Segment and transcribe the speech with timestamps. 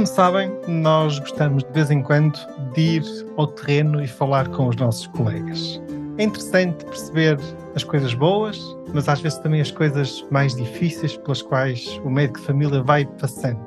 [0.00, 2.38] Como sabem, nós gostamos de vez em quando
[2.72, 3.04] de ir
[3.36, 5.78] ao terreno e falar com os nossos colegas.
[6.16, 7.38] É interessante perceber
[7.76, 8.58] as coisas boas,
[8.94, 13.04] mas às vezes também as coisas mais difíceis pelas quais o médico de família vai
[13.04, 13.60] passando.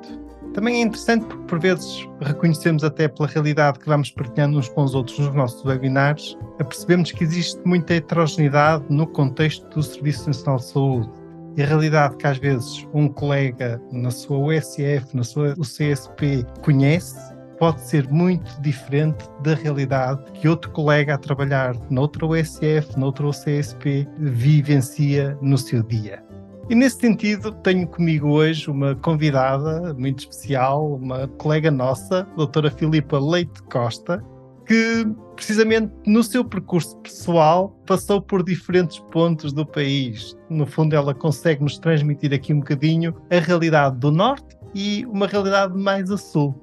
[0.56, 4.84] Também é interessante porque, por vezes, reconhecemos até pela realidade que vamos partilhando uns com
[4.86, 10.58] os outros nos nossos webinars, percebemos que existe muita heterogeneidade no contexto do Serviço Nacional
[10.58, 11.23] de Saúde
[11.56, 17.34] e a realidade que às vezes um colega na sua USF, na sua UCSP conhece,
[17.60, 24.08] pode ser muito diferente da realidade que outro colega a trabalhar noutra USF, noutra UCSP,
[24.18, 26.24] vivencia no seu dia.
[26.70, 32.72] E nesse sentido, tenho comigo hoje uma convidada muito especial, uma colega nossa, a doutora
[32.72, 34.24] Filipa Leite Costa,
[34.66, 40.36] que precisamente no seu percurso pessoal passou por diferentes pontos do país.
[40.50, 45.28] No fundo, ela consegue nos transmitir aqui um bocadinho a realidade do norte e uma
[45.28, 46.56] realidade mais a sul.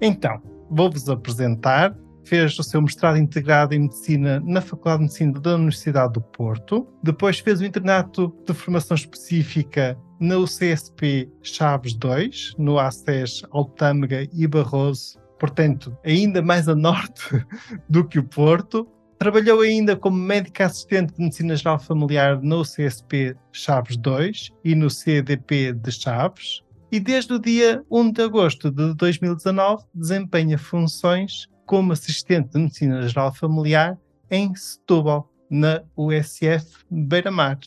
[0.00, 1.96] Então, vou-vos apresentar.
[2.24, 6.84] Fez o seu mestrado integrado em Medicina na Faculdade de Medicina da Universidade do Porto.
[7.00, 14.44] Depois fez o internato de formação específica na UCSP Chaves II, no ACES Altâmega e
[14.48, 17.44] Barroso, portanto, ainda mais a norte
[17.88, 18.88] do que o Porto.
[19.18, 24.90] Trabalhou ainda como médica assistente de Medicina Geral Familiar no CSP Chaves 2 e no
[24.90, 26.62] CDP de Chaves.
[26.92, 33.08] E desde o dia 1 de agosto de 2019 desempenha funções como assistente de Medicina
[33.08, 33.98] Geral Familiar
[34.30, 37.58] em Setúbal, na USF Beira-Mar.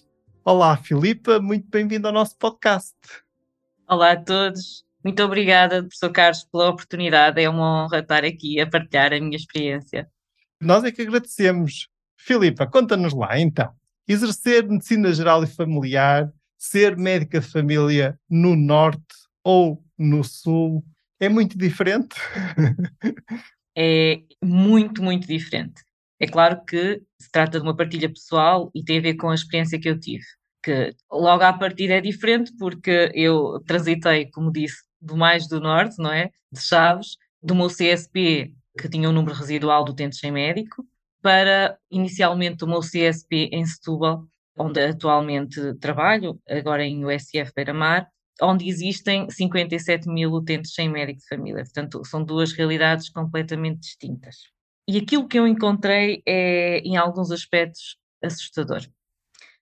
[0.44, 2.96] Olá, Filipa, muito bem-vindo ao nosso podcast.
[3.88, 4.89] Olá a todos.
[5.04, 7.42] Muito obrigada, professor Carlos, pela oportunidade.
[7.42, 10.10] É uma honra estar aqui a partilhar a minha experiência.
[10.62, 11.88] Nós é que agradecemos.
[12.18, 13.72] Filipa, conta-nos lá então.
[14.08, 19.02] Exercer medicina geral e familiar, ser médica de família no norte
[19.44, 20.84] ou no sul,
[21.20, 22.16] é muito diferente?
[23.78, 25.82] é muito, muito diferente.
[26.20, 29.36] É claro que se trata de uma partilha pessoal e tem a ver com a
[29.36, 30.26] experiência que eu tive.
[30.62, 35.96] Que logo à partida é diferente porque eu transitei, como disse, do mais do norte,
[35.98, 36.32] não é?
[36.52, 40.86] De Chaves, do meu CSP, que tinha um número residual de utentes sem médico,
[41.22, 44.26] para inicialmente o meu CSP em Setúbal,
[44.58, 48.08] onde atualmente trabalho, agora em USF Beira-Mar,
[48.42, 51.64] onde existem 57 mil utentes sem médico de família.
[51.64, 54.38] Portanto, são duas realidades completamente distintas.
[54.88, 58.82] E aquilo que eu encontrei é, em alguns aspectos, assustador.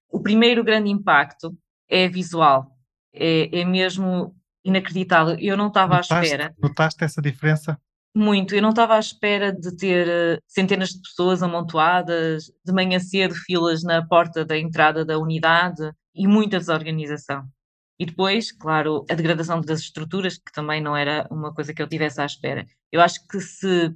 [0.09, 1.57] O primeiro grande impacto
[1.89, 2.71] é visual.
[3.13, 4.35] É, é mesmo
[4.67, 5.37] inacreditável.
[5.39, 6.53] Eu não estava à espera.
[6.61, 7.79] Notaste essa diferença?
[8.15, 8.53] Muito.
[8.53, 13.33] Eu não estava à espera de ter uh, centenas de pessoas amontoadas, de manhã cedo,
[13.33, 17.43] filas na porta da entrada da unidade e muita desorganização.
[17.99, 21.87] E depois, claro, a degradação das estruturas, que também não era uma coisa que eu
[21.87, 22.65] tivesse à espera.
[22.91, 23.91] Eu acho que se,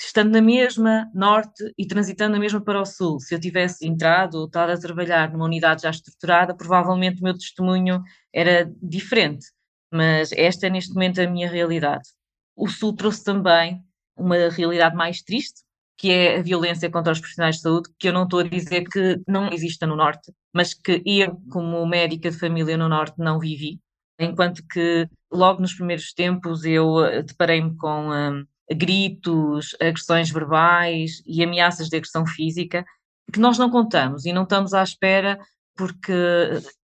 [0.00, 4.36] estando na mesma norte e transitando na mesma para o sul, se eu tivesse entrado
[4.36, 8.02] ou estado a trabalhar numa unidade já estruturada, provavelmente o meu testemunho
[8.32, 9.46] era diferente
[9.92, 12.08] mas esta é neste momento a minha realidade.
[12.56, 13.82] O Sul trouxe também
[14.16, 15.62] uma realidade mais triste,
[15.98, 18.84] que é a violência contra os profissionais de saúde, que eu não estou a dizer
[18.84, 23.38] que não exista no Norte, mas que eu, como médica de família no Norte, não
[23.38, 23.80] vivi.
[24.18, 31.42] Enquanto que logo nos primeiros tempos eu eh, deparei-me com um, gritos, agressões verbais e
[31.42, 32.84] ameaças de agressão física,
[33.32, 35.38] que nós não contamos e não estamos à espera,
[35.76, 36.12] porque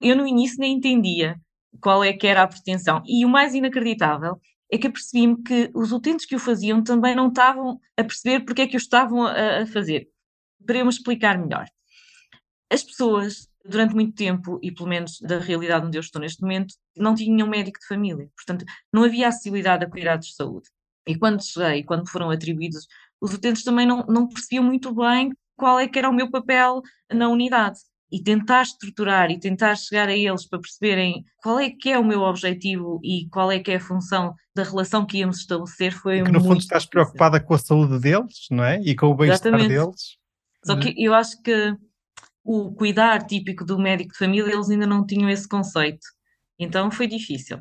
[0.01, 1.37] eu no início nem entendia
[1.81, 3.03] qual é que era a pretensão.
[3.07, 4.41] E o mais inacreditável
[4.71, 8.63] é que apercebi-me que os utentes que o faziam também não estavam a perceber porque
[8.63, 10.09] é que o estavam a, a fazer.
[10.65, 11.67] Para eu me explicar melhor.
[12.71, 16.75] As pessoas, durante muito tempo, e pelo menos da realidade onde eu estou neste momento,
[16.97, 18.31] não tinham médico de família.
[18.35, 20.71] Portanto, não havia acessibilidade a cuidados de saúde.
[21.07, 22.87] E quando cheguei, quando foram atribuídos,
[23.21, 26.81] os utentes também não, não percebiam muito bem qual é que era o meu papel
[27.13, 27.81] na unidade
[28.13, 32.05] e tentar estruturar e tentar chegar a eles para perceberem qual é que é o
[32.05, 36.19] meu objetivo e qual é que é a função da relação que íamos estabelecer foi
[36.19, 36.91] e que no fundo estás difícil.
[36.91, 38.79] preocupada com a saúde deles, não é?
[38.83, 40.19] E com o bem-estar deles.
[40.63, 41.75] Só que eu acho que
[42.45, 46.07] o cuidar típico do médico de família, eles ainda não tinham esse conceito.
[46.59, 47.61] Então foi difícil.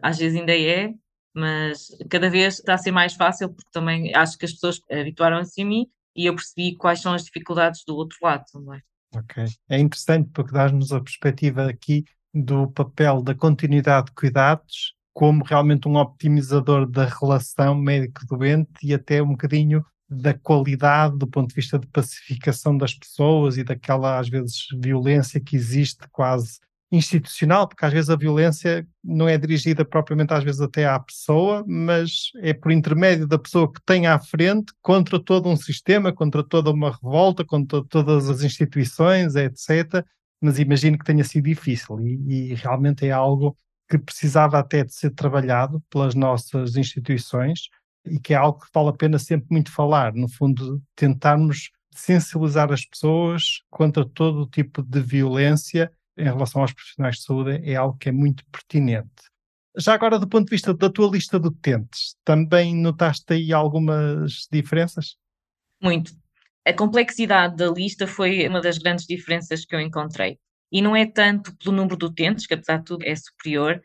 [0.00, 0.94] Às vezes ainda é,
[1.34, 5.60] mas cada vez está a ser mais fácil porque também acho que as pessoas habituaram-se
[5.60, 8.80] a mim e eu percebi quais são as dificuldades do outro lado também.
[9.14, 9.44] Ok.
[9.68, 15.88] É interessante porque dás-nos a perspectiva aqui do papel da continuidade de cuidados como realmente
[15.88, 21.78] um optimizador da relação médico-doente e até um bocadinho da qualidade do ponto de vista
[21.78, 27.92] de pacificação das pessoas e daquela, às vezes, violência que existe quase institucional, porque às
[27.92, 32.72] vezes a violência não é dirigida propriamente, às vezes, até à pessoa, mas é por
[32.72, 37.44] intermédio da pessoa que tem à frente contra todo um sistema, contra toda uma revolta,
[37.44, 40.04] contra todas as instituições, etc.
[40.40, 43.56] Mas imagino que tenha sido difícil e, e realmente é algo
[43.88, 47.68] que precisava até de ser trabalhado pelas nossas instituições
[48.06, 52.72] e que é algo que vale a pena sempre muito falar, no fundo, tentarmos sensibilizar
[52.72, 57.76] as pessoas contra todo o tipo de violência em relação aos profissionais de saúde é
[57.76, 59.08] algo que é muito pertinente.
[59.76, 64.48] Já agora, do ponto de vista da tua lista de utentes, também notaste aí algumas
[64.50, 65.16] diferenças?
[65.80, 66.12] Muito.
[66.66, 70.38] A complexidade da lista foi uma das grandes diferenças que eu encontrei.
[70.70, 73.80] E não é tanto pelo número de utentes, que apesar de tudo é superior,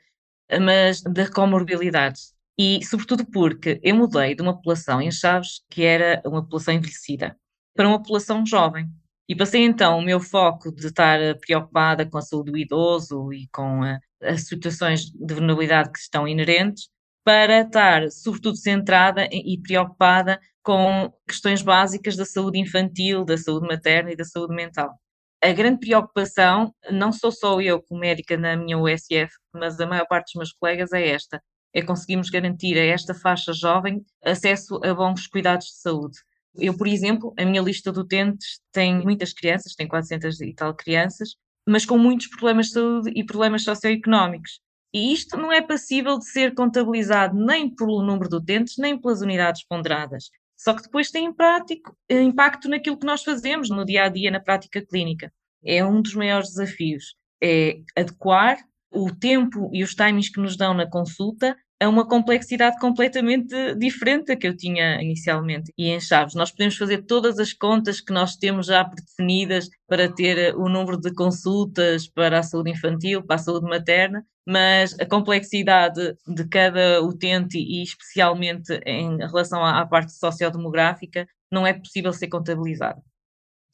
[0.62, 2.20] mas da comorbilidade.
[2.58, 7.38] E sobretudo porque eu mudei de uma população em Chaves, que era uma população envelhecida,
[7.76, 8.90] para uma população jovem.
[9.28, 13.32] E passei então o meu foco de estar eh, preocupada com a saúde do idoso
[13.32, 16.90] e com eh, as situações de vulnerabilidade que estão inerentes,
[17.24, 24.12] para estar sobretudo centrada e preocupada com questões básicas da saúde infantil, da saúde materna
[24.12, 24.94] e da saúde mental.
[25.42, 30.08] A grande preocupação, não sou só eu como médica na minha USF, mas a maior
[30.08, 31.42] parte dos meus colegas é esta,
[31.74, 36.18] é conseguirmos garantir a esta faixa jovem acesso a bons cuidados de saúde.
[36.56, 40.74] Eu, por exemplo, a minha lista de utentes tem muitas crianças, tem 400 e tal
[40.76, 41.36] crianças,
[41.68, 44.60] mas com muitos problemas de saúde e problemas socioeconómicos.
[44.94, 49.22] E isto não é passível de ser contabilizado nem pelo número de utentes, nem pelas
[49.22, 50.26] unidades ponderadas.
[50.56, 54.30] Só que depois tem prático, eh, impacto naquilo que nós fazemos no dia a dia,
[54.30, 55.34] na prática clínica.
[55.66, 57.16] É um dos maiores desafios.
[57.42, 58.58] É adequar
[58.92, 64.28] o tempo e os timings que nos dão na consulta a uma complexidade completamente diferente
[64.28, 65.72] da que eu tinha inicialmente.
[65.78, 70.12] E em Chaves, nós podemos fazer todas as contas que nós temos já predefinidas para
[70.12, 74.98] ter eh, o número de consultas para a saúde infantil, para a saúde materna, mas
[75.00, 82.14] a complexidade de cada utente e especialmente em relação à, parte sociodemográfica não é possível
[82.14, 83.02] ser contabilizada.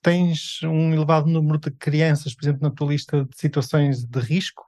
[0.01, 4.65] Tens um elevado número de crianças, por exemplo, na tua lista de situações de risco?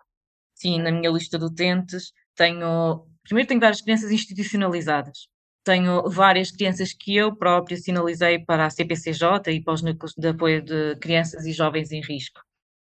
[0.53, 5.27] Sim, na minha lista de utentes tenho Primeiro tenho várias crianças institucionalizadas.
[5.63, 10.27] Tenho várias crianças que eu própria sinalizei para a CPCJ e para os núcleos de
[10.27, 12.41] apoio de crianças e jovens em risco.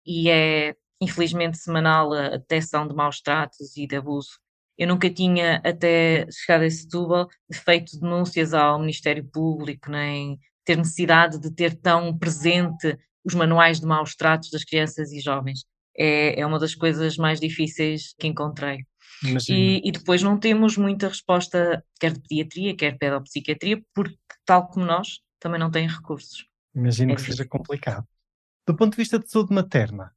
[0.05, 4.39] E é, infelizmente, semanal a detecção de maus tratos e de abuso.
[4.77, 11.39] Eu nunca tinha, até chegar a Setúbal, feito denúncias ao Ministério Público, nem ter necessidade
[11.39, 15.65] de ter tão presente os manuais de maus tratos das crianças e jovens.
[15.95, 18.79] É, é uma das coisas mais difíceis que encontrei.
[19.49, 24.85] E, e, depois não temos muita resposta, quer de pediatria, quer pedopsiquiatria, porque, tal como
[24.85, 26.45] nós, também não têm recursos.
[26.75, 28.05] Imagino é que seja complicado.
[28.67, 30.11] Do ponto de vista de saúde materna,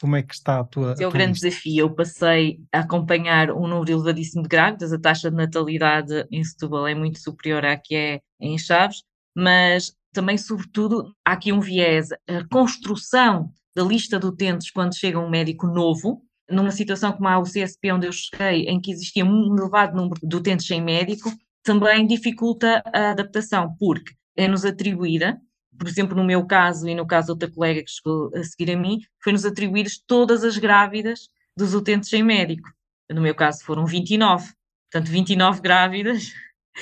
[0.00, 0.94] como é que está a tua.
[0.98, 1.48] É o grande lista?
[1.48, 1.80] desafio.
[1.80, 6.86] Eu passei a acompanhar um número elevadíssimo de grávidas, a taxa de natalidade em Setúbal
[6.86, 9.02] é muito superior à que é em Chaves,
[9.36, 12.08] mas também, sobretudo, há aqui um viés.
[12.28, 17.38] A construção da lista de utentes quando chega um médico novo, numa situação como a
[17.38, 21.32] UCSP, onde eu cheguei, em que existia um elevado número de utentes sem médico,
[21.62, 25.40] também dificulta a adaptação, porque é-nos atribuída,
[25.78, 28.72] por exemplo, no meu caso e no caso de outra colega que chegou a seguir
[28.72, 32.68] a mim, foi-nos atribuídas todas as grávidas dos utentes sem médico.
[33.10, 34.52] No meu caso foram 29,
[34.90, 36.32] portanto 29 grávidas.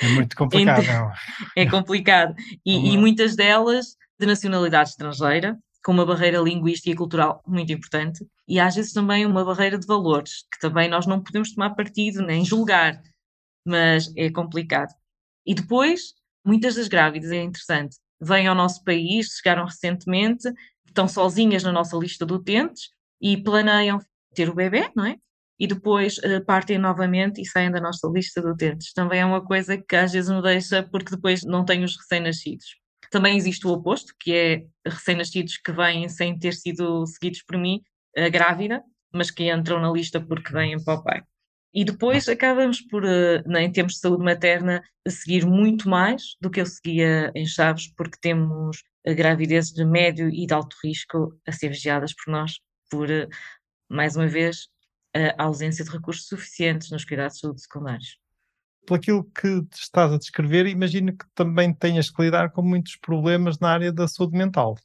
[0.01, 0.83] É muito complicado.
[1.55, 2.35] é complicado.
[2.65, 8.25] E, e muitas delas de nacionalidade estrangeira, com uma barreira linguística e cultural muito importante,
[8.47, 12.21] e às vezes também uma barreira de valores, que também nós não podemos tomar partido
[12.21, 13.01] nem julgar,
[13.65, 14.93] mas é complicado.
[15.45, 16.13] E depois,
[16.45, 20.49] muitas das grávidas, é interessante, vêm ao nosso país, chegaram recentemente,
[20.85, 22.89] estão sozinhas na nossa lista de utentes
[23.21, 23.99] e planeiam
[24.33, 25.17] ter o bebê, não é?
[25.59, 28.93] E depois uh, partem novamente e saem da nossa lista de utentes.
[28.93, 32.82] Também é uma coisa que às vezes me deixa, porque depois não tenho os recém-nascidos.
[33.13, 37.79] Também existe o oposto, que é recém-nascidos que vêm sem ter sido seguidos por mim,
[38.31, 38.81] grávida,
[39.13, 41.21] mas que entram na lista porque vêm para o pai.
[41.71, 46.59] E depois acabamos por, uh, em termos de saúde materna, seguir muito mais do que
[46.59, 48.77] eu seguia em Chaves, porque temos
[49.07, 52.53] uh, gravidezes de médio e de alto risco a ser vigiadas por nós,
[52.89, 53.07] por,
[53.87, 54.69] mais uma vez,
[55.37, 58.22] a ausência de recursos suficientes nos cuidados de saúde secundários.
[58.85, 63.57] Por aquilo que estás a descrever, imagino que também tenhas que lidar com muitos problemas
[63.59, 64.75] na área da saúde mental.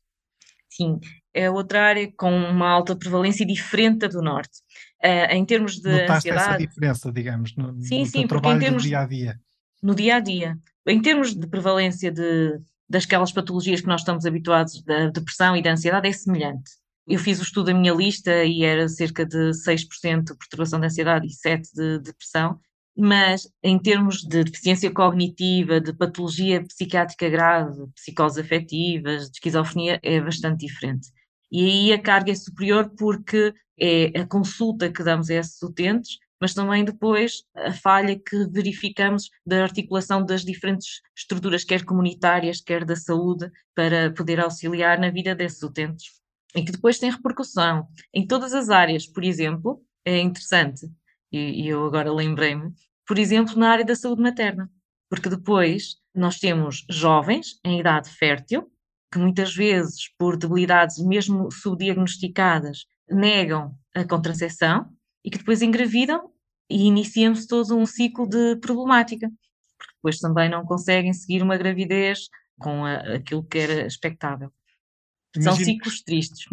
[0.69, 1.01] Sim,
[1.35, 4.59] é outra área com uma alta prevalência diferente da do Norte.
[5.03, 6.49] Uh, em termos de Notaste ansiedade...
[6.49, 9.41] essa diferença, digamos, no, sim, no sim, trabalho termos, do dia a dia.
[9.83, 10.59] No dia a dia.
[10.87, 15.73] Em termos de prevalência de, dasquelas patologias que nós estamos habituados, da depressão e da
[15.73, 16.71] ansiedade, é semelhante.
[17.07, 20.87] Eu fiz o estudo da minha lista e era cerca de 6% de perturbação de
[20.87, 22.61] ansiedade e 7% de depressão,
[22.99, 30.21] mas em termos de deficiência cognitiva, de patologia psiquiátrica grave, psicoses afetivas, de esquizofrenia, é
[30.21, 31.09] bastante diferente.
[31.51, 36.19] E aí a carga é superior porque é a consulta que damos a esses utentes,
[36.41, 42.85] mas também depois a falha que verificamos da articulação das diferentes estruturas, quer comunitárias, quer
[42.85, 46.07] da saúde, para poder auxiliar na vida desses utentes.
[46.55, 50.89] E que depois tem repercussão em todas as áreas, por exemplo, é interessante,
[51.31, 52.73] e eu agora lembrei-me,
[53.09, 54.71] por exemplo, na área da saúde materna,
[55.09, 58.71] porque depois nós temos jovens em idade fértil,
[59.11, 64.93] que muitas vezes, por debilidades mesmo subdiagnosticadas, negam a contracepção
[65.25, 66.31] e que depois engravidam
[66.69, 69.31] e iniciamos todo um ciclo de problemática,
[69.79, 74.53] porque depois também não conseguem seguir uma gravidez com a, aquilo que era expectável.
[75.35, 76.45] Imagino São ciclos tristes.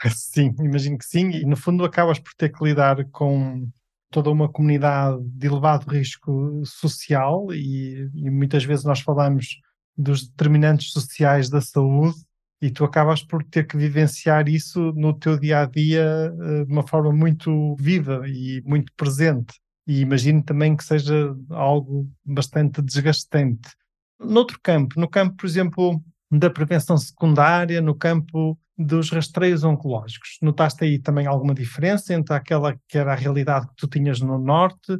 [0.16, 3.68] Sim, imagino que sim, e no fundo acabas por ter que lidar com
[4.10, 9.60] toda uma comunidade de elevado risco social e, e muitas vezes nós falamos
[9.96, 12.16] dos determinantes sociais da saúde
[12.60, 16.32] e tu acabas por ter que vivenciar isso no teu dia a dia
[16.66, 19.54] de uma forma muito viva e muito presente.
[19.86, 23.70] E imagino também que seja algo bastante desgastante.
[24.18, 30.84] Noutro campo, no campo, por exemplo, da prevenção secundária, no campo dos rastreios oncológicos, notaste
[30.84, 34.96] aí também alguma diferença entre aquela que era a realidade que tu tinhas no Norte?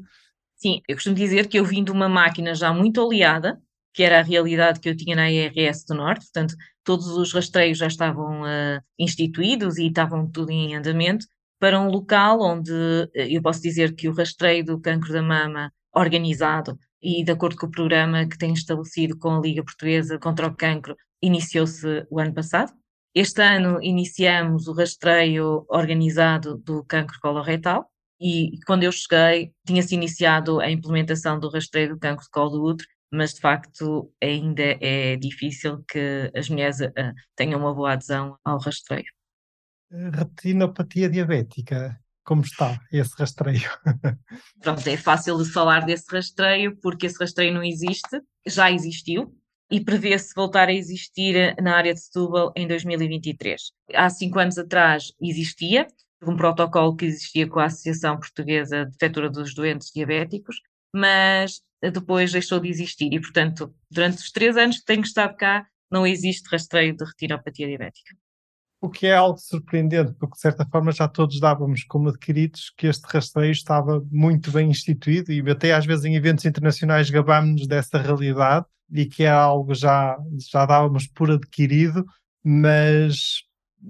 [0.56, 3.60] Sim, eu costumo dizer que eu vim de uma máquina já muito oleada,
[3.94, 7.78] que era a realidade que eu tinha na IRS do Norte, portanto, todos os rastreios
[7.78, 11.26] já estavam uh, instituídos e estavam tudo em andamento,
[11.60, 15.72] para um local onde uh, eu posso dizer que o rastreio do cancro da mama
[15.94, 20.46] organizado e de acordo com o programa que tem estabelecido com a Liga Portuguesa contra
[20.46, 22.72] o Cancro, iniciou-se o ano passado.
[23.20, 30.60] Este ano iniciamos o rastreio organizado do cancro coloretal e quando eu cheguei tinha-se iniciado
[30.60, 35.16] a implementação do rastreio do cancro de colo do útero mas de facto ainda é
[35.16, 39.10] difícil que as mulheres uh, tenham uma boa adesão ao rastreio.
[39.90, 43.68] Retinopatia diabética, como está esse rastreio?
[44.62, 49.36] Pronto, é fácil de falar desse rastreio porque esse rastreio não existe, já existiu
[49.70, 53.72] e prevê-se voltar a existir na área de Setúbal em 2023.
[53.94, 55.86] Há cinco anos atrás existia,
[56.22, 60.56] um protocolo que existia com a Associação Portuguesa de Defetura dos Doentes Diabéticos,
[60.94, 65.66] mas depois deixou de existir e, portanto, durante os três anos que tenho estado cá,
[65.90, 68.16] não existe rastreio de retinopatia diabética.
[68.80, 72.86] O que é algo surpreendente, porque de certa forma já todos dávamos como adquiridos que
[72.86, 77.98] este rastreio estava muito bem instituído e até às vezes em eventos internacionais gabámos-nos dessa
[77.98, 80.16] realidade e que é algo já,
[80.50, 82.04] já dávamos por adquirido,
[82.42, 83.42] mas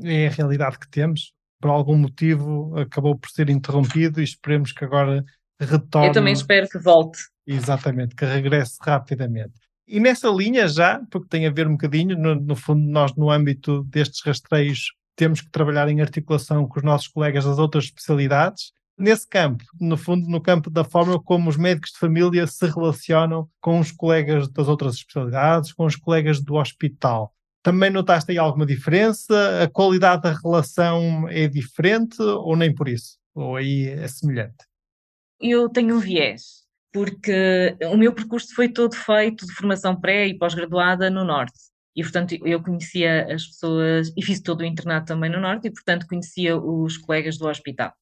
[0.02, 1.32] é a realidade que temos.
[1.60, 5.24] Por algum motivo acabou por ser interrompido e esperemos que agora
[5.60, 6.08] retorne.
[6.08, 7.18] Eu também espero que volte.
[7.46, 9.54] Exatamente, que regresse rapidamente.
[9.86, 13.30] E nessa linha já, porque tem a ver um bocadinho, no, no, fundo, nós no
[13.30, 18.72] âmbito destes rastreios temos que trabalhar em articulação com os nossos colegas das outras especialidades.
[18.98, 23.48] Nesse campo, no fundo, no campo da forma como os médicos de família se relacionam
[23.60, 27.32] com os colegas das outras especialidades, com os colegas do hospital.
[27.62, 29.62] Também notaste aí alguma diferença?
[29.62, 33.18] A qualidade da relação é diferente ou nem por isso?
[33.34, 34.66] Ou aí é semelhante?
[35.40, 40.36] Eu tenho um viés porque o meu percurso foi todo feito de formação pré e
[40.36, 41.58] pós-graduada no Norte.
[41.94, 45.70] E, portanto, eu conhecia as pessoas e fiz todo o internato também no Norte e,
[45.70, 47.92] portanto, conhecia os colegas do hospital.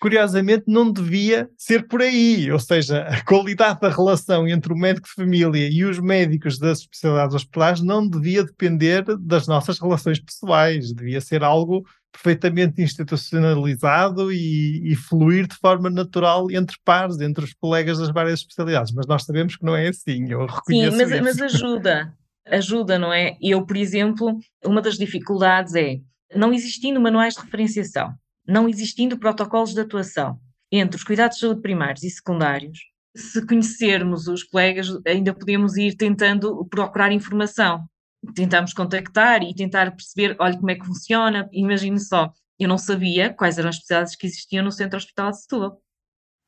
[0.00, 5.08] Curiosamente, não devia ser por aí, ou seja, a qualidade da relação entre o médico
[5.08, 10.92] de família e os médicos das especialidades hospitalares não devia depender das nossas relações pessoais,
[10.92, 17.52] devia ser algo perfeitamente institucionalizado e, e, fluir de forma natural entre pares, entre os
[17.54, 18.92] colegas das várias especialidades.
[18.92, 21.22] Mas nós sabemos que não é assim, eu reconheço Sim, mas, isso.
[21.22, 22.14] mas ajuda,
[22.46, 23.36] ajuda, não é?
[23.40, 25.98] Eu, por exemplo, uma das dificuldades é
[26.34, 28.12] não existindo manuais de referenciação,
[28.48, 30.40] não existindo protocolos de atuação
[30.72, 32.78] entre os cuidados de saúde primários e secundários,
[33.16, 37.88] se conhecermos os colegas, ainda podemos ir tentando procurar informação
[38.34, 43.32] tentámos contactar e tentar perceber, olha como é que funciona, imagine só, eu não sabia
[43.32, 45.82] quais eram as especialidades que existiam no Centro Hospital de Setúbal.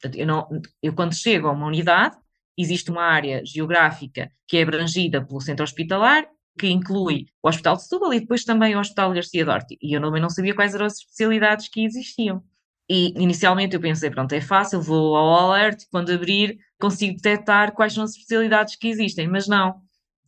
[0.01, 0.49] Portanto, eu, não,
[0.83, 2.17] eu quando chego a uma unidade
[2.59, 6.27] existe uma área geográfica que é abrangida pelo centro hospitalar,
[6.61, 9.79] que inclui o Hospital de Setúbal e depois também o Hospital Garcia Dorti.
[9.81, 12.43] E eu também não sabia quais eram as especialidades que existiam.
[12.87, 17.95] E inicialmente eu pensei, pronto, é fácil, vou ao alert, quando abrir consigo detectar quais
[17.95, 19.81] são as especialidades que existem, mas não.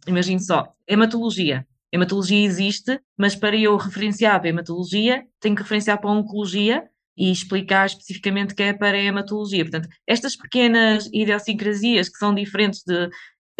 [0.06, 1.66] Imagine só, hematologia.
[1.92, 7.30] Hematologia existe, mas para eu referenciar para hematologia, tenho que referenciar para a oncologia e
[7.30, 9.64] explicar especificamente que é para a hematologia.
[9.64, 13.10] Portanto, estas pequenas idiosincrasias que são diferentes de.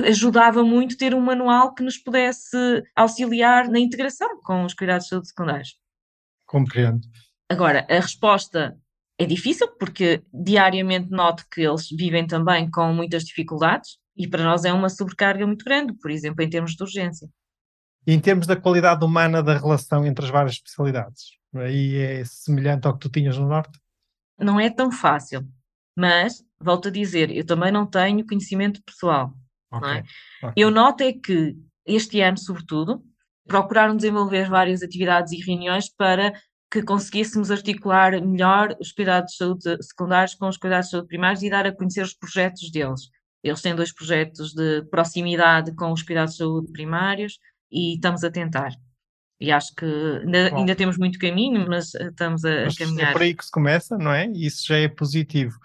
[0.05, 2.57] Ajudava muito ter um manual que nos pudesse
[2.95, 5.77] auxiliar na integração com os cuidados de saúde secundários.
[6.47, 7.01] Compreendo.
[7.49, 8.79] Agora, a resposta
[9.19, 14.65] é difícil porque diariamente noto que eles vivem também com muitas dificuldades e para nós
[14.65, 17.29] é uma sobrecarga muito grande, por exemplo, em termos de urgência.
[18.07, 21.39] E em termos da qualidade humana da relação entre as várias especialidades?
[21.55, 23.79] Aí é semelhante ao que tu tinhas no Norte?
[24.39, 25.47] Não é tão fácil,
[25.97, 29.33] mas, volto a dizer, eu também não tenho conhecimento pessoal.
[29.73, 29.91] Okay.
[29.91, 30.05] É?
[30.47, 30.53] Okay.
[30.57, 33.03] Eu noto é que este ano, sobretudo,
[33.47, 36.33] procuraram desenvolver várias atividades e reuniões para
[36.71, 41.43] que conseguíssemos articular melhor os cuidados de saúde secundários com os cuidados de saúde primários
[41.43, 43.11] e dar a conhecer os projetos deles.
[43.43, 47.39] Eles têm dois projetos de proximidade com os cuidados de saúde primários
[47.71, 48.73] e estamos a tentar.
[49.41, 53.11] E acho que ainda, ainda temos muito caminho, mas eh, estamos a, mas a caminhar.
[53.11, 54.29] É por aí que se começa, não é?
[54.29, 55.59] Isso já é positivo.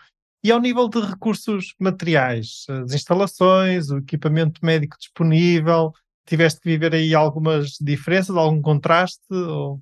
[0.48, 5.92] E ao nível de recursos materiais, as instalações, o equipamento médico disponível,
[6.26, 9.26] tiveste que viver aí algumas diferenças, algum contraste?
[9.30, 9.82] Ou...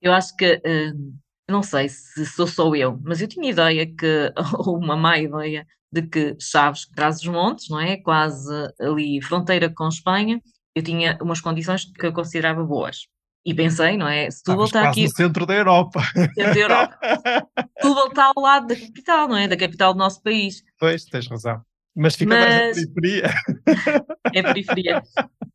[0.00, 1.14] Eu acho que, uh,
[1.46, 4.32] não sei se sou só eu, mas eu tinha ideia que,
[4.66, 7.98] ou uma má ideia, de que Chaves, traz os montes, não é?
[7.98, 10.40] Quase ali fronteira com Espanha,
[10.74, 13.08] eu tinha umas condições que eu considerava boas.
[13.44, 14.30] E pensei, não é?
[14.30, 15.02] Setúbal está aqui.
[15.02, 16.00] no centro da Europa.
[16.34, 16.98] Centro da Europa.
[17.76, 19.48] Setúbal está ao lado da capital, não é?
[19.48, 20.62] Da capital do nosso país.
[20.78, 21.60] Pois, tens razão.
[21.94, 22.48] Mas fica mas...
[22.48, 23.34] mais na periferia.
[24.32, 25.02] É periferia.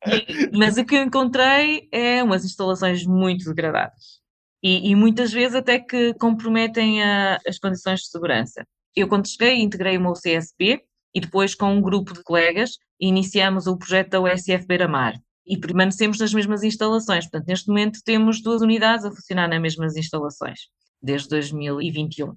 [0.06, 4.22] E, mas o que eu encontrei é umas instalações muito degradadas.
[4.62, 8.66] E, e muitas vezes até que comprometem a, as condições de segurança.
[8.96, 10.84] Eu, quando cheguei, integrei uma UCSP
[11.16, 15.14] e depois, com um grupo de colegas, iniciamos o projeto da USF Beira-Mar
[15.48, 17.26] e permanecemos nas mesmas instalações.
[17.26, 20.68] Portanto, neste momento temos duas unidades a funcionar nas mesmas instalações,
[21.02, 22.36] desde 2021.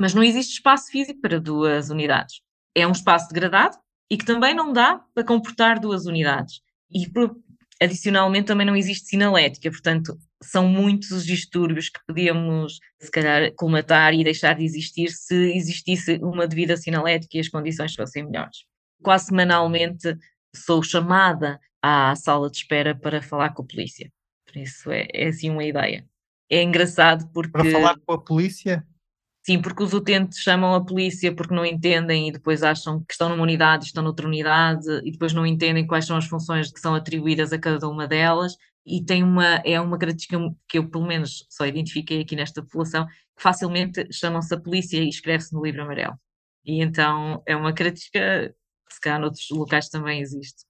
[0.00, 2.40] Mas não existe espaço físico para duas unidades.
[2.74, 3.76] É um espaço degradado
[4.10, 6.60] e que também não dá para comportar duas unidades.
[6.90, 7.06] E,
[7.82, 14.12] adicionalmente, também não existe sinalética, portanto, são muitos os distúrbios que podíamos, se calhar, colmatar
[14.14, 18.64] e deixar de existir se existisse uma devida sinalética e as condições fossem melhores.
[19.02, 20.16] Quase semanalmente
[20.54, 24.10] sou chamada à sala de espera para falar com a polícia.
[24.46, 26.06] Por isso é, é assim uma ideia.
[26.48, 27.50] É engraçado porque.
[27.50, 28.86] Para falar com a polícia?
[29.44, 33.28] Sim, porque os utentes chamam a polícia porque não entendem e depois acham que estão
[33.28, 36.78] numa unidade e estão noutra unidade e depois não entendem quais são as funções que
[36.78, 41.06] são atribuídas a cada uma delas e tem uma, é uma característica que eu pelo
[41.06, 45.82] menos só identifiquei aqui nesta população, que facilmente chamam-se a polícia e escreve-se no livro
[45.82, 46.16] amarelo.
[46.64, 48.54] E então é uma característica
[48.86, 50.64] que se calhar noutros locais também existe.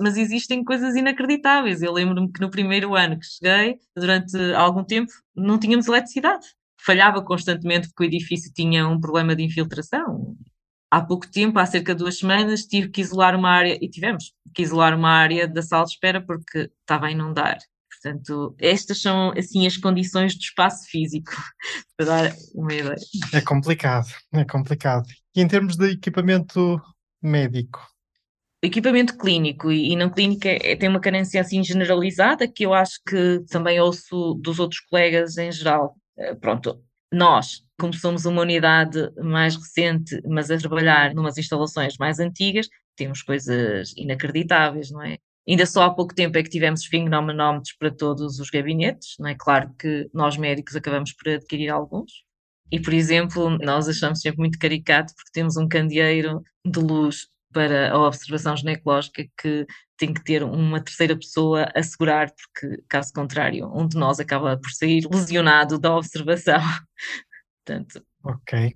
[0.00, 1.82] Mas existem coisas inacreditáveis.
[1.82, 6.46] Eu lembro-me que no primeiro ano que cheguei, durante algum tempo, não tínhamos eletricidade
[6.86, 10.36] falhava constantemente porque o edifício tinha um problema de infiltração.
[10.88, 14.32] Há pouco tempo, há cerca de duas semanas, tive que isolar uma área, e tivemos
[14.54, 17.58] que isolar uma área da sala de espera porque estava a inundar.
[17.90, 21.32] Portanto, estas são assim as condições do espaço físico,
[21.98, 22.96] para dar uma ideia.
[23.32, 25.06] É complicado, é complicado.
[25.34, 26.80] E em termos de equipamento
[27.20, 27.80] médico?
[28.66, 33.00] Equipamento clínico e, e não clínico é, tem uma carência assim generalizada que eu acho
[33.06, 35.96] que também ouço dos outros colegas em geral.
[36.18, 42.18] Eh, pronto, nós, como somos uma unidade mais recente, mas a trabalhar numas instalações mais
[42.18, 45.18] antigas, temos coisas inacreditáveis, não é?
[45.48, 49.36] Ainda só há pouco tempo é que tivemos esfingnomanómetros para todos os gabinetes, não é?
[49.38, 52.24] Claro que nós médicos acabamos por adquirir alguns.
[52.72, 57.90] E, por exemplo, nós achamos sempre muito caricato porque temos um candeeiro de luz para
[57.90, 59.66] a observação ginecológica que
[59.96, 64.58] tem que ter uma terceira pessoa a segurar, porque caso contrário, um de nós acaba
[64.58, 66.60] por sair lesionado da observação.
[67.64, 68.04] Portanto.
[68.22, 68.74] Ok.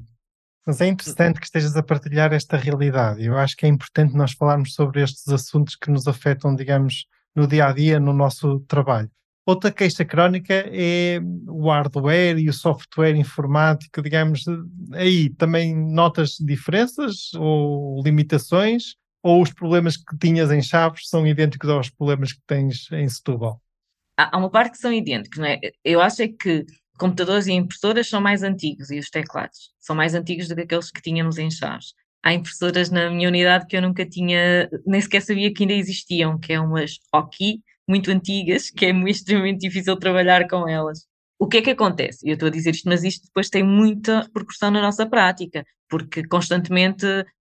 [0.67, 3.23] Mas é interessante que estejas a partilhar esta realidade.
[3.23, 7.05] Eu acho que é importante nós falarmos sobre estes assuntos que nos afetam, digamos,
[7.37, 9.11] no dia a dia, no nosso trabalho.
[9.51, 14.45] Outra queixa crónica é o hardware e o software informático, digamos,
[14.93, 21.69] aí também notas diferenças ou limitações ou os problemas que tinhas em Chaves são idênticos
[21.69, 23.61] aos problemas que tens em Setúbal?
[24.17, 25.59] Há uma parte que são idênticos, não é?
[25.85, 26.65] Eu acho é que
[26.97, 30.93] computadores e impressoras são mais antigos e os teclados são mais antigos do que aqueles
[30.93, 31.93] que tínhamos em Chaves.
[32.23, 36.39] há impressoras na minha unidade que eu nunca tinha, nem sequer sabia que ainda existiam,
[36.39, 41.07] que é umas Oki muito antigas, que é extremamente difícil trabalhar com elas.
[41.39, 42.29] O que é que acontece?
[42.29, 46.27] Eu estou a dizer isto, mas isto depois tem muita repercussão na nossa prática, porque
[46.27, 47.07] constantemente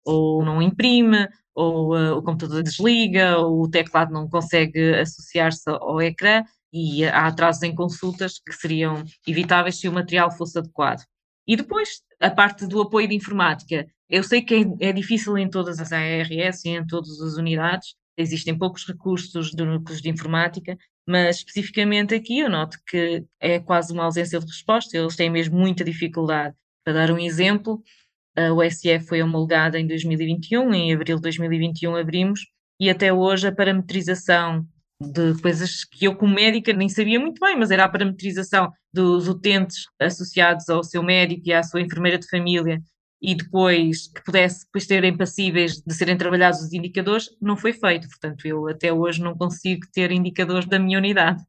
[0.05, 6.01] ou não imprime, ou uh, o computador desliga, ou o teclado não consegue associar-se ao
[6.01, 11.03] ecrã, e há atrasos em consultas que seriam evitáveis se o material fosse adequado.
[11.47, 13.87] E depois, a parte do apoio de informática.
[14.09, 17.95] Eu sei que é, é difícil em todas as ARS e em todas as unidades,
[18.21, 20.77] existem poucos recursos de núcleos de informática,
[21.07, 25.57] mas especificamente aqui eu noto que é quase uma ausência de resposta, eles têm mesmo
[25.57, 26.55] muita dificuldade.
[26.83, 27.81] Para dar um exemplo,
[28.35, 32.41] a USF foi homologada em 2021, em abril de 2021 abrimos,
[32.79, 34.65] e até hoje a parametrização
[35.01, 39.27] de coisas que eu, como médica, nem sabia muito bem, mas era a parametrização dos
[39.29, 42.81] utentes associados ao seu médico e à sua enfermeira de família
[43.21, 48.07] e depois que pudesse depois serem passíveis de serem trabalhados os indicadores, não foi feito.
[48.07, 51.43] Portanto, eu até hoje não consigo ter indicadores da minha unidade.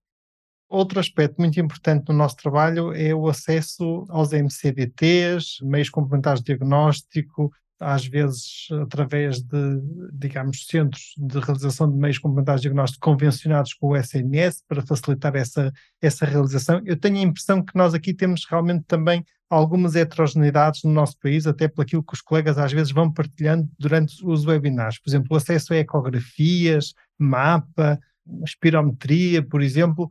[0.69, 6.47] Outro aspecto muito importante no nosso trabalho é o acesso aos MCDTs, meios complementares de
[6.47, 7.51] diagnóstico,
[7.81, 9.81] às vezes através de,
[10.13, 15.35] digamos, centros de realização de meios complementares de diagnóstico convencionados com o SNS para facilitar
[15.35, 16.83] essa, essa realização.
[16.85, 21.47] Eu tenho a impressão que nós aqui temos realmente também algumas heterogeneidades no nosso país,
[21.47, 25.01] até por aquilo que os colegas às vezes vão partilhando durante os webinars.
[25.01, 27.99] Por exemplo, o acesso a ecografias, mapa,
[28.45, 30.11] espirometria, por exemplo.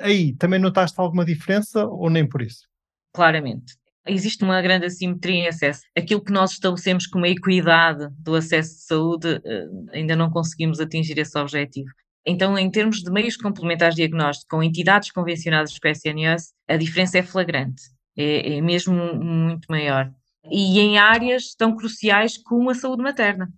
[0.00, 2.68] Aí, também notaste alguma diferença ou nem por isso?
[3.12, 5.82] Claramente existe uma grande assimetria em acesso.
[5.96, 10.80] Aquilo que nós estabelecemos como a equidade do acesso de saúde, eh, ainda não conseguimos
[10.80, 11.90] atingir esse objetivo.
[12.26, 16.76] Então, em termos de meios complementares de diagnóstico com entidades convencionadas com o SNS, a
[16.76, 17.82] diferença é flagrante,
[18.16, 20.10] é, é mesmo muito maior.
[20.50, 23.50] E em áreas tão cruciais como a saúde materna.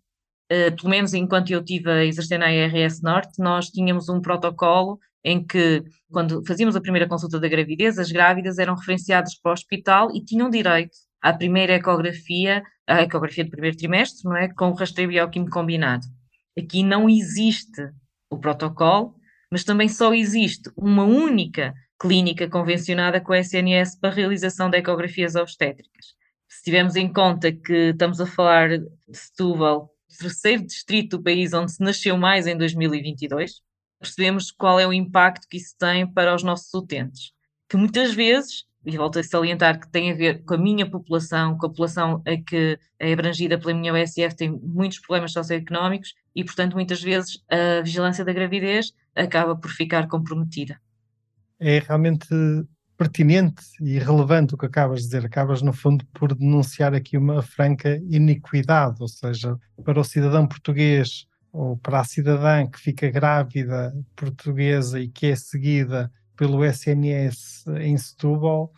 [0.53, 4.99] Uh, pelo menos enquanto eu estive a exercer na IRS Norte, nós tínhamos um protocolo
[5.25, 9.53] em que, quando fazíamos a primeira consulta da gravidez, as grávidas eram referenciadas para o
[9.53, 14.49] hospital e tinham direito à primeira ecografia, a ecografia do primeiro trimestre, não é?
[14.49, 16.07] Com o rastreio bioquímico combinado.
[16.59, 17.91] Aqui não existe
[18.31, 19.15] o protocolo,
[19.51, 24.79] mas também só existe uma única clínica convencionada com a SNS para a realização de
[24.79, 26.15] ecografias obstétricas.
[26.49, 31.73] Se tivermos em conta que estamos a falar de Setúbal, terceiro distrito do país onde
[31.73, 33.61] se nasceu mais em 2022,
[34.01, 37.33] percebemos qual é o impacto que isso tem para os nossos utentes.
[37.69, 41.57] Que muitas vezes, e volto a salientar que tem a ver com a minha população,
[41.59, 46.43] com a população a que é abrangida pela minha USF, tem muitos problemas socioeconómicos e,
[46.43, 50.81] portanto, muitas vezes a vigilância da gravidez acaba por ficar comprometida.
[51.59, 52.27] É realmente
[52.97, 55.25] pertinente e relevante o que acabas de dizer.
[55.25, 61.27] Acabas, no fundo, por denunciar aqui uma franca iniquidade, ou seja, para o cidadão português
[61.53, 67.97] ou para a cidadã que fica grávida portuguesa e que é seguida pelo SNS em
[67.99, 68.73] Setúbal,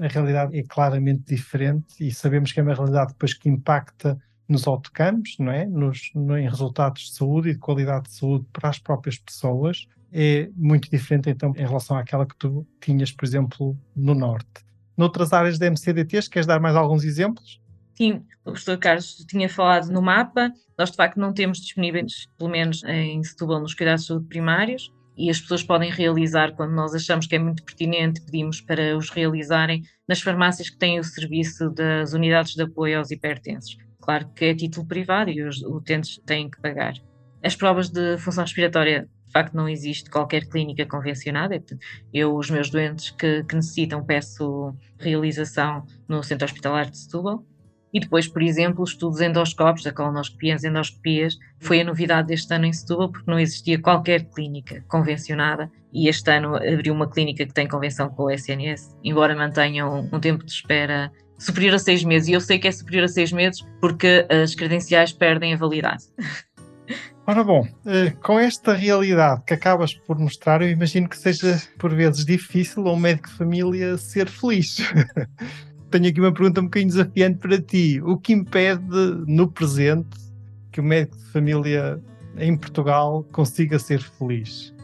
[0.00, 4.66] a realidade é claramente diferente e sabemos que é uma realidade depois que impacta nos
[4.66, 5.66] autocampos, não é?
[5.66, 9.86] Nos, no, em resultados de saúde e de qualidade de saúde para as próprias pessoas,
[10.10, 14.64] é muito diferente então em relação àquela que tu tinhas, por exemplo, no Norte.
[14.96, 17.60] Noutras áreas da MCDTs, queres dar mais alguns exemplos?
[17.98, 22.48] Sim, o professor Carlos tinha falado no mapa, nós de facto não temos disponíveis, pelo
[22.48, 26.94] menos em Setúbal, nos cuidados de saúde primários, e as pessoas podem realizar quando nós
[26.94, 31.70] achamos que é muito pertinente, pedimos para os realizarem nas farmácias que têm o serviço
[31.70, 33.76] das unidades de apoio aos hipertensos.
[34.00, 36.94] Claro que é título privado e os utentes têm que pagar.
[37.42, 41.60] As provas de função respiratória, de facto, não existe qualquer clínica convencionada.
[42.14, 47.44] Eu, os meus doentes que, que necessitam, peço realização no Centro Hospitalar de Setúbal
[47.92, 52.52] e depois, por exemplo, os estudos endoscópicos, a colonoscopia as endoscopias, foi a novidade deste
[52.52, 57.46] ano em Setúbal, porque não existia qualquer clínica convencionada e este ano abriu uma clínica
[57.46, 62.04] que tem convenção com o SNS, embora mantenham um tempo de espera superior a seis
[62.04, 62.28] meses.
[62.28, 66.04] E eu sei que é superior a seis meses porque as credenciais perdem a validade.
[67.26, 71.94] Ora bom, eh, com esta realidade que acabas por mostrar, eu imagino que seja por
[71.94, 74.78] vezes difícil a um médico de família ser feliz.
[75.90, 78.00] tenho aqui uma pergunta um bocadinho desafiante para ti.
[78.02, 78.82] O que impede,
[79.26, 80.16] no presente,
[80.70, 82.00] que o médico de família
[82.36, 84.74] em Portugal consiga ser feliz?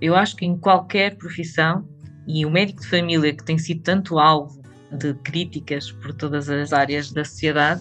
[0.00, 1.86] Eu acho que em qualquer profissão,
[2.26, 6.72] e o médico de família que tem sido tanto alvo de críticas por todas as
[6.72, 7.80] áreas da sociedade,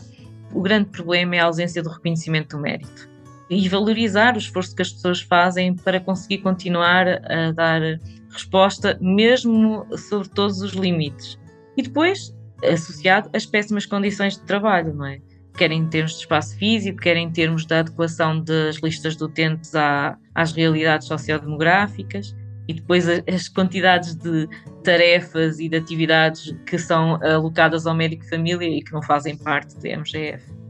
[0.53, 3.09] o grande problema é a ausência do reconhecimento do mérito.
[3.49, 7.81] E valorizar o esforço que as pessoas fazem para conseguir continuar a dar
[8.29, 11.37] resposta, mesmo sobre todos os limites.
[11.77, 15.19] E depois, associado às péssimas condições de trabalho, não é?
[15.57, 19.75] quer em termos de espaço físico, quer em termos da adequação das listas de utentes
[19.75, 22.35] à, às realidades sociodemográficas
[22.67, 24.47] e depois as quantidades de
[24.83, 29.77] tarefas e de atividades que são alocadas ao médico família e que não fazem parte
[29.79, 30.61] da MGF.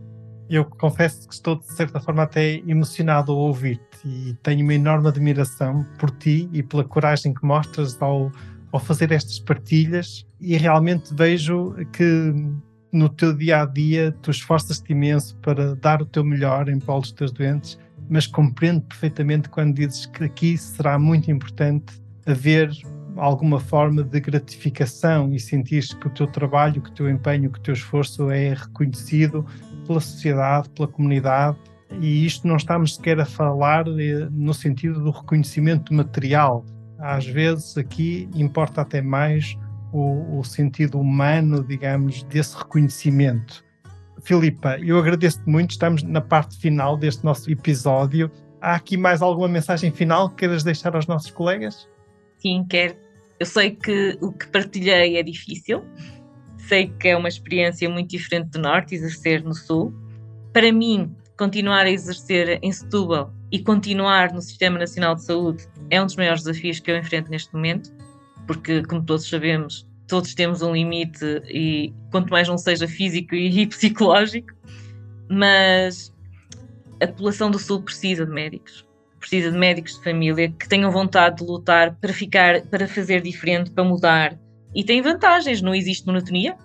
[0.50, 5.08] Eu confesso que estou, de certa forma, até emocionado ao ouvir-te e tenho uma enorme
[5.08, 8.30] admiração por ti e pela coragem que mostras ao,
[8.72, 12.34] ao fazer estas partilhas e realmente vejo que
[12.92, 17.02] no teu dia a dia tu esforças-te imenso para dar o teu melhor em prol
[17.02, 17.78] dos teus doentes
[18.12, 21.94] mas compreendo perfeitamente quando dizes que aqui será muito importante
[22.26, 22.70] haver
[23.16, 27.60] alguma forma de gratificação e sentir que o teu trabalho, que o teu empenho, que
[27.60, 29.46] o teu esforço é reconhecido
[29.88, 31.58] pela sociedade, pela comunidade.
[32.02, 36.66] E isto não estamos sequer a falar eh, no sentido do reconhecimento material.
[37.02, 39.58] Às vezes aqui importa até mais
[39.92, 43.66] o, o sentido humano, digamos, desse reconhecimento.
[44.22, 45.72] Filipa, eu agradeço-te muito.
[45.72, 48.32] Estamos na parte final deste nosso episódio.
[48.62, 51.90] Há aqui mais alguma mensagem final que queiras deixar aos nossos colegas?
[52.38, 52.96] Sim, quero.
[53.40, 55.84] Eu sei que o que partilhei é difícil.
[56.60, 59.92] Sei que é uma experiência muito diferente do Norte, exercer no Sul.
[60.54, 66.02] Para mim, continuar a exercer em Setúbal e continuar no Sistema Nacional de Saúde é
[66.02, 67.92] um dos maiores desafios que eu enfrento neste momento,
[68.48, 73.68] porque, como todos sabemos, todos temos um limite e quanto mais não seja físico e,
[73.68, 74.54] psicológico,
[75.30, 76.14] mas
[77.02, 78.86] a população do Sul precisa de médicos,
[79.20, 83.72] precisa de médicos de família que tenham vontade de lutar para ficar, para fazer diferente,
[83.72, 84.38] para mudar.
[84.74, 86.56] E tem vantagens, não existe monotonia.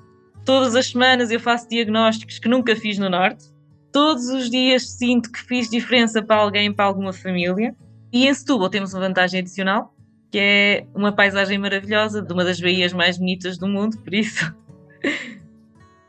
[0.44, 3.55] Todas as semanas eu faço diagnósticos que nunca fiz no Norte.
[3.96, 7.74] Todos os dias sinto que fiz diferença para alguém, para alguma família.
[8.12, 9.96] E em Setúbal temos uma vantagem adicional,
[10.30, 14.54] que é uma paisagem maravilhosa de uma das baías mais bonitas do mundo, por isso.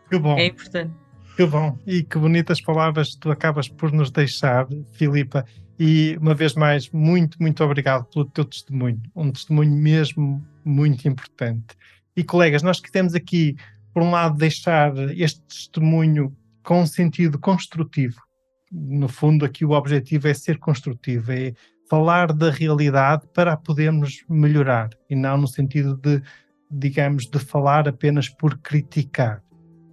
[0.09, 0.37] Que bom.
[0.37, 0.93] É importante.
[1.37, 1.77] Que bom.
[1.87, 5.45] E que bonitas palavras tu acabas por nos deixar, Filipa.
[5.79, 9.01] E uma vez mais, muito, muito obrigado pelo teu testemunho.
[9.15, 11.67] Um testemunho mesmo muito importante.
[12.17, 13.55] E colegas, nós queremos aqui,
[13.93, 16.35] por um lado, deixar este testemunho
[16.67, 18.21] com um sentido construtivo.
[18.69, 21.53] No fundo, aqui o objetivo é ser construtivo, é
[21.89, 26.21] falar da realidade para a podermos melhorar e não no sentido de,
[26.69, 29.41] digamos, de falar apenas por criticar.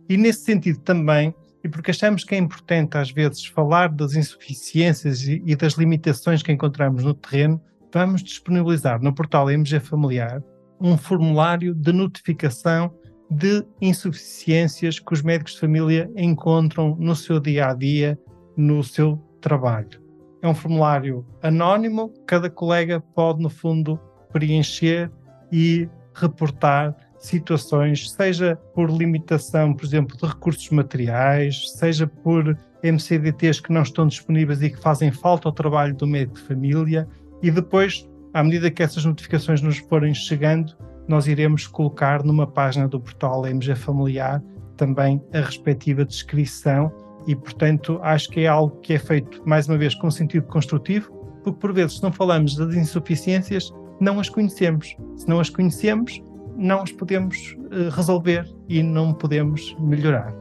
[0.08, 1.32] E nesse sentido também,
[1.62, 6.42] e porque achamos que é importante às vezes falar das insuficiências e, e das limitações
[6.42, 10.42] que encontramos no terreno, vamos disponibilizar no portal MG Familiar
[10.80, 12.92] um formulário de notificação
[13.30, 18.18] de insuficiências que os médicos de família encontram no seu dia a dia,
[18.56, 20.02] no seu trabalho.
[20.42, 23.98] É um formulário anónimo, cada colega pode, no fundo,
[24.32, 25.10] preencher
[25.50, 33.72] e reportar situações, seja por limitação, por exemplo, de recursos materiais, seja por MCDTs que
[33.72, 37.08] não estão disponíveis e que fazem falta ao trabalho do médico de família,
[37.42, 40.76] e depois, à medida que essas notificações nos forem chegando,
[41.08, 44.42] nós iremos colocar numa página do portal MG Familiar
[44.76, 46.92] também a respectiva descrição
[47.26, 51.10] e, portanto, acho que é algo que é feito, mais uma vez, com sentido construtivo,
[51.42, 54.96] porque por vezes, se não falamos das insuficiências, não as conhecemos.
[55.16, 56.20] Se não as conhecemos,
[56.56, 60.34] não as podemos uh, resolver e não podemos melhorar.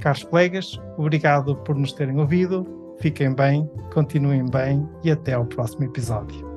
[0.00, 2.66] Caros colegas, obrigado por nos terem ouvido.
[3.00, 6.53] Fiquem bem, continuem bem e até ao próximo episódio.